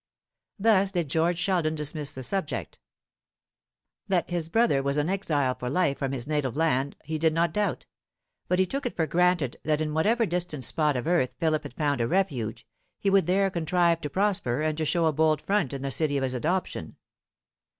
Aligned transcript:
Thus 0.57 0.91
did 0.91 1.11
George 1.11 1.37
Sheldon 1.37 1.75
dismiss 1.75 2.15
the 2.15 2.23
subject. 2.23 2.79
That 4.07 4.31
his 4.31 4.49
brother 4.49 4.81
was 4.81 4.97
an 4.97 5.11
exile 5.11 5.53
for 5.53 5.69
life 5.69 5.99
from 5.99 6.11
his 6.11 6.25
native 6.25 6.55
land 6.57 6.95
he 7.03 7.19
did 7.19 7.35
not 7.35 7.53
doubt; 7.53 7.85
but 8.47 8.57
he 8.57 8.65
took 8.65 8.87
it 8.87 8.95
for 8.95 9.05
granted 9.05 9.57
that 9.63 9.79
in 9.79 9.93
whatever 9.93 10.25
distant 10.25 10.63
spot 10.63 10.95
of 10.95 11.05
earth 11.05 11.35
Philip 11.39 11.61
had 11.61 11.75
found 11.75 12.01
a 12.01 12.07
refuge, 12.07 12.65
he 12.97 13.11
would 13.11 13.27
there 13.27 13.51
contrive 13.51 14.01
to 14.01 14.09
prosper 14.09 14.63
and 14.63 14.75
to 14.79 14.85
show 14.85 15.05
a 15.05 15.13
bold 15.13 15.39
front 15.39 15.71
in 15.71 15.83
the 15.83 15.91
city 15.91 16.17
of 16.17 16.23
his 16.23 16.33
adoption. 16.33 16.95